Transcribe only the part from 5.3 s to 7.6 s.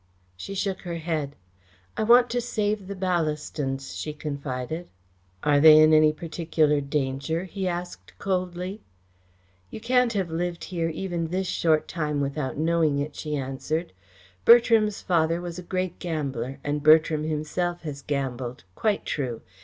"Are they in any particular danger?"